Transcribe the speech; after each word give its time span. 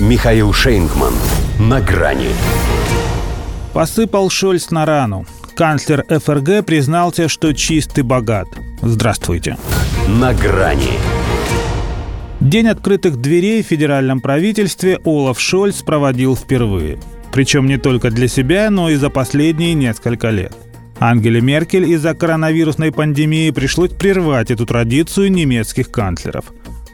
Михаил 0.00 0.52
Шейнгман. 0.52 1.14
На 1.60 1.80
грани. 1.80 2.30
Посыпал 3.72 4.28
Шольц 4.28 4.70
на 4.70 4.84
рану. 4.84 5.24
Канцлер 5.54 6.04
ФРГ 6.08 6.66
признался, 6.66 7.28
что 7.28 7.52
чист 7.52 7.96
и 7.96 8.02
богат. 8.02 8.48
Здравствуйте. 8.82 9.56
На 10.08 10.34
грани. 10.34 10.98
День 12.40 12.66
открытых 12.66 13.18
дверей 13.18 13.62
в 13.62 13.66
федеральном 13.66 14.20
правительстве 14.20 14.98
Олаф 15.04 15.38
Шольц 15.38 15.82
проводил 15.82 16.34
впервые. 16.34 16.98
Причем 17.32 17.68
не 17.68 17.78
только 17.78 18.10
для 18.10 18.26
себя, 18.26 18.70
но 18.70 18.90
и 18.90 18.96
за 18.96 19.10
последние 19.10 19.74
несколько 19.74 20.30
лет. 20.30 20.54
Ангеле 20.98 21.40
Меркель 21.40 21.88
из-за 21.92 22.14
коронавирусной 22.14 22.90
пандемии 22.90 23.52
пришлось 23.52 23.90
прервать 23.90 24.50
эту 24.50 24.66
традицию 24.66 25.30
немецких 25.30 25.92
канцлеров. 25.92 26.46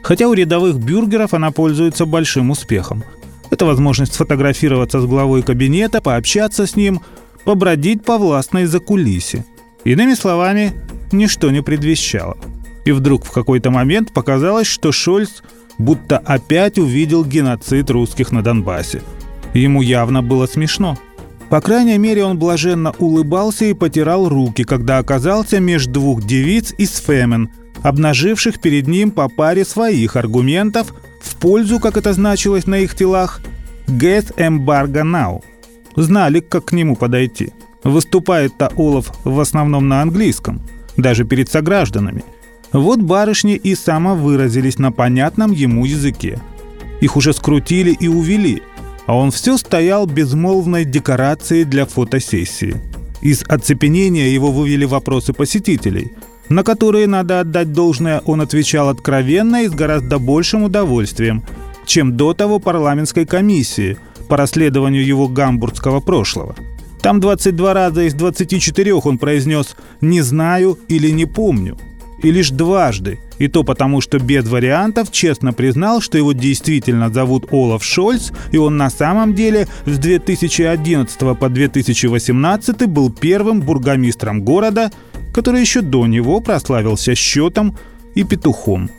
Хотя 0.03 0.27
у 0.27 0.33
рядовых 0.33 0.77
бюргеров 0.77 1.33
она 1.33 1.51
пользуется 1.51 2.05
большим 2.05 2.49
успехом. 2.51 3.03
Это 3.49 3.65
возможность 3.65 4.13
сфотографироваться 4.13 5.01
с 5.01 5.05
главой 5.05 5.43
кабинета, 5.43 6.01
пообщаться 6.01 6.65
с 6.65 6.75
ним, 6.75 7.01
побродить 7.45 8.03
по 8.03 8.17
властной 8.17 8.65
закулисе. 8.65 9.45
Иными 9.83 10.13
словами, 10.13 10.73
ничто 11.11 11.51
не 11.51 11.61
предвещало. 11.61 12.37
И 12.85 12.91
вдруг 12.91 13.25
в 13.25 13.31
какой-то 13.31 13.69
момент 13.69 14.11
показалось, 14.13 14.67
что 14.67 14.91
Шольц 14.91 15.43
будто 15.77 16.17
опять 16.17 16.79
увидел 16.79 17.25
геноцид 17.25 17.89
русских 17.89 18.31
на 18.31 18.41
Донбассе. 18.41 19.01
Ему 19.53 19.81
явно 19.81 20.21
было 20.23 20.47
смешно– 20.47 20.97
по 21.51 21.59
крайней 21.59 21.97
мере, 21.97 22.23
он 22.23 22.39
блаженно 22.39 22.93
улыбался 22.97 23.65
и 23.65 23.73
потирал 23.73 24.29
руки, 24.29 24.63
когда 24.63 24.99
оказался 24.99 25.59
между 25.59 25.91
двух 25.91 26.23
девиц 26.23 26.73
из 26.77 26.95
Фемен, 26.95 27.51
обнаживших 27.83 28.61
перед 28.61 28.87
ним 28.87 29.11
по 29.11 29.29
паре 29.29 29.65
своих 29.65 30.15
аргументов 30.15 30.93
в 31.21 31.35
пользу, 31.37 31.79
как 31.79 31.97
это 31.97 32.13
значилось 32.13 32.67
на 32.67 32.79
их 32.79 32.95
телах, 32.95 33.41
«Get 33.87 34.35
embargo 34.37 35.03
now». 35.03 35.43
Знали, 35.95 36.39
как 36.39 36.65
к 36.65 36.71
нему 36.71 36.95
подойти. 36.95 37.51
Выступает-то 37.83 38.71
Олаф 38.77 39.11
в 39.23 39.39
основном 39.39 39.87
на 39.87 40.01
английском, 40.01 40.61
даже 40.97 41.25
перед 41.25 41.49
согражданами. 41.49 42.23
Вот 42.71 43.01
барышни 43.01 43.55
и 43.55 43.75
самовыразились 43.75 44.79
на 44.79 44.91
понятном 44.91 45.51
ему 45.51 45.85
языке. 45.85 46.39
Их 47.01 47.17
уже 47.17 47.33
скрутили 47.33 47.91
и 47.91 48.07
увели– 48.07 48.61
а 49.11 49.15
он 49.15 49.31
все 49.31 49.57
стоял 49.57 50.05
безмолвной 50.05 50.85
декорацией 50.85 51.65
для 51.65 51.85
фотосессии. 51.85 52.77
Из 53.21 53.43
оцепенения 53.43 54.29
его 54.29 54.51
вывели 54.51 54.85
вопросы 54.85 55.33
посетителей, 55.33 56.13
на 56.51 56.63
которые, 56.63 57.07
надо 57.07 57.39
отдать 57.39 57.71
должное, 57.71 58.21
он 58.25 58.41
отвечал 58.41 58.89
откровенно 58.89 59.63
и 59.63 59.67
с 59.67 59.71
гораздо 59.71 60.19
большим 60.19 60.63
удовольствием, 60.63 61.43
чем 61.85 62.17
до 62.17 62.33
того 62.33 62.59
парламентской 62.59 63.25
комиссии 63.25 63.97
по 64.27 64.37
расследованию 64.37 65.05
его 65.05 65.27
гамбургского 65.27 65.99
прошлого. 66.01 66.55
Там 67.01 67.19
22 67.19 67.73
раза 67.73 68.03
из 68.03 68.13
24 68.13 68.93
он 68.93 69.17
произнес 69.17 69.75
«не 70.01 70.21
знаю» 70.21 70.77
или 70.87 71.09
«не 71.09 71.25
помню», 71.25 71.77
и 72.21 72.29
лишь 72.31 72.51
дважды, 72.51 73.19
и 73.39 73.47
то 73.47 73.63
потому, 73.63 74.01
что 74.01 74.19
без 74.19 74.47
вариантов 74.47 75.11
честно 75.11 75.53
признал, 75.53 76.01
что 76.01 76.17
его 76.17 76.33
действительно 76.33 77.09
зовут 77.09 77.51
Олаф 77.51 77.83
Шольц, 77.83 78.31
и 78.51 78.57
он 78.57 78.77
на 78.77 78.89
самом 78.89 79.33
деле 79.33 79.67
с 79.85 79.97
2011 79.97 81.37
по 81.39 81.49
2018 81.49 82.87
был 82.87 83.11
первым 83.11 83.61
бургомистром 83.61 84.43
города, 84.43 84.91
который 85.33 85.61
еще 85.61 85.81
до 85.81 86.07
него 86.07 86.39
прославился 86.39 87.15
счетом 87.15 87.77
и 88.15 88.23
петухом. 88.23 88.89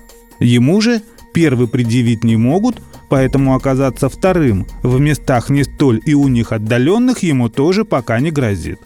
Ему 0.41 0.81
же 0.81 1.03
первый 1.33 1.69
предъявить 1.69 2.25
не 2.25 2.37
могут, 2.37 2.81
поэтому 3.09 3.55
оказаться 3.55 4.09
вторым 4.09 4.67
в 4.83 5.01
местах 5.01 5.51
не 5.51 5.65
столь 5.65 6.01
и 6.05 6.15
у 6.15 6.29
них 6.29 6.53
отдаленных 6.53 7.23
ему 7.23 7.49
тоже 7.49 7.85
пока 7.85 8.21
не 8.21 8.31
грозит. 8.31 8.81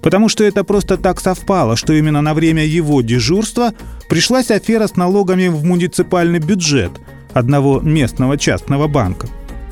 Потому 0.00 0.28
что 0.28 0.44
это 0.44 0.64
просто 0.64 0.96
так 0.96 1.20
совпало, 1.20 1.76
что 1.76 1.92
именно 1.92 2.20
на 2.22 2.34
время 2.34 2.64
его 2.64 3.00
дежурства 3.02 3.74
пришлась 4.08 4.50
афера 4.50 4.86
с 4.86 4.96
налогами 4.96 5.48
в 5.48 5.64
муниципальный 5.64 6.38
бюджет 6.38 6.92
одного 7.32 7.80
местного 7.80 8.38
частного 8.38 8.86
банка. 8.86 9.28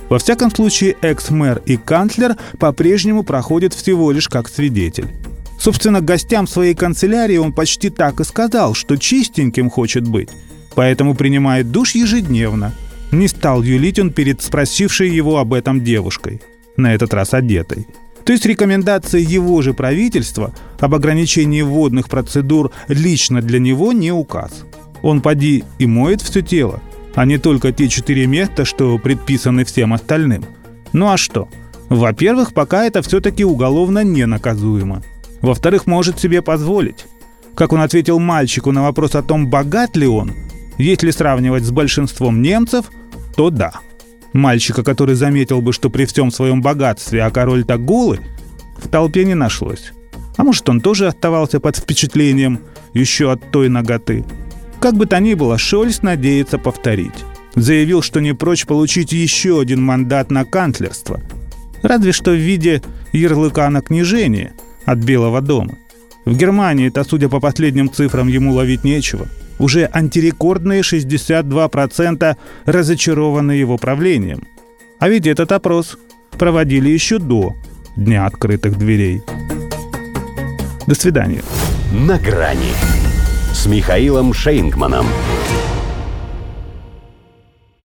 Во 0.09 0.19
всяком 0.19 0.51
случае, 0.51 0.97
экс-мэр 1.01 1.63
и 1.65 1.77
канцлер 1.77 2.37
по-прежнему 2.59 3.23
проходят 3.23 3.75
всего 3.75 4.13
лишь 4.13 4.29
как 4.29 4.49
свидетель. 4.49 5.09
Собственно, 5.67 6.01
гостям 6.01 6.47
своей 6.47 6.77
канцелярии 6.77 7.39
он 7.39 7.53
почти 7.53 7.91
так 7.91 8.21
и 8.21 8.25
сказал, 8.25 8.75
что 8.75 8.97
чистеньким 8.97 9.69
хочет 9.69 10.07
быть, 10.07 10.29
поэтому 10.77 11.17
принимает 11.17 11.73
душ 11.73 11.97
ежедневно. 11.97 12.73
Не 13.11 13.27
стал 13.27 13.65
юлить 13.65 13.99
он 13.99 14.13
перед 14.13 14.41
спросившей 14.41 15.11
его 15.11 15.39
об 15.39 15.53
этом 15.53 15.83
девушкой, 15.83 16.41
на 16.77 16.95
этот 16.95 17.13
раз 17.13 17.35
одетой. 17.35 17.89
То 18.25 18.33
есть 18.33 18.47
рекомендация 18.47 19.21
его 19.21 19.61
же 19.61 19.75
правительства 19.75 20.55
об 20.79 20.95
ограничении 20.95 21.63
водных 21.63 22.09
процедур 22.09 22.71
лично 22.87 23.43
для 23.43 23.59
него 23.59 23.93
не 23.93 24.13
указ. 24.13 24.53
Он 25.03 25.21
поди 25.21 25.65
и 25.81 25.87
моет 25.87 26.23
все 26.23 26.43
тело, 26.43 26.81
а 27.17 27.25
не 27.25 27.39
только 27.39 27.73
те 27.73 27.89
четыре 27.89 28.29
места, 28.29 28.65
что 28.65 28.97
предписаны 28.99 29.65
всем 29.65 29.95
остальным. 29.95 30.45
Ну 30.93 31.09
а 31.09 31.17
что? 31.17 31.49
Во-первых, 31.89 32.55
пока 32.55 32.85
это 32.85 33.03
все-таки 33.03 33.45
уголовно 33.45 34.05
не 34.05 34.27
наказуемо. 34.27 35.03
Во-вторых, 35.43 35.87
может 35.87 36.19
себе 36.19 36.43
позволить. 36.43 37.07
Как 37.55 37.73
он 37.73 37.81
ответил 37.81 38.19
мальчику 38.19 38.73
на 38.73 38.83
вопрос 38.83 39.15
о 39.15 39.23
том, 39.23 39.49
богат 39.49 39.97
ли 39.97 40.07
он, 40.07 40.33
если 40.79 41.11
сравнивать 41.11 41.65
с 41.65 41.71
большинством 41.71 42.43
немцев, 42.43 42.87
то 43.37 43.51
да– 43.51 43.73
Мальчика, 44.37 44.83
который 44.83 45.15
заметил 45.15 45.63
бы, 45.63 45.73
что 45.73 45.89
при 45.89 46.05
всем 46.05 46.31
своем 46.31 46.61
богатстве, 46.61 47.23
а 47.23 47.31
король-то 47.31 47.79
голый, 47.79 48.21
в 48.77 48.89
толпе 48.89 49.25
не 49.25 49.35
нашлось. 49.35 49.93
А 50.37 50.45
может, 50.45 50.69
он 50.69 50.83
тоже 50.83 51.07
оставался 51.07 51.59
под 51.59 51.77
впечатлением 51.77 52.61
еще 52.93 53.33
от 53.33 53.51
той 53.51 53.71
ноготы. 53.71 54.25
Как 54.79 54.95
бы 54.95 55.07
то 55.07 55.19
ни 55.21 55.33
было, 55.33 55.57
Шольц 55.57 56.03
надеется 56.03 56.59
повторить. 56.59 57.25
Заявил, 57.55 58.03
что 58.03 58.21
не 58.21 58.35
прочь 58.35 58.67
получить 58.67 59.13
еще 59.13 59.59
один 59.59 59.83
мандат 59.83 60.31
на 60.31 60.45
канцлерство. 60.45 61.23
Разве 61.83 62.13
что 62.13 62.33
в 62.33 62.37
виде 62.37 62.83
ярлыка 63.13 63.71
на 63.71 63.81
княжение 63.81 64.53
от 64.87 64.99
Белого 64.99 65.41
дома. 65.41 65.77
В 66.25 66.37
Германии-то, 66.37 67.05
судя 67.05 67.29
по 67.29 67.41
последним 67.41 67.93
цифрам, 67.93 68.29
ему 68.29 68.55
ловить 68.55 68.85
нечего– 68.85 69.27
уже 69.59 69.89
антирекордные 69.93 70.83
62% 70.83 72.37
разочарованы 72.65 73.53
его 73.53 73.77
правлением. 73.77 74.47
А 74.99 75.09
ведь 75.09 75.27
этот 75.27 75.53
опрос 75.53 75.99
проводили 76.39 76.89
еще 76.91 77.19
до 77.19 77.55
Дня 77.97 78.27
открытых 78.27 78.77
дверей. 78.77 79.23
До 80.87 80.95
свидания. 80.95 81.43
На 81.93 82.19
грани 82.19 82.75
с 83.55 83.65
Михаилом 83.65 84.35
Шейнгманом. 84.35 85.07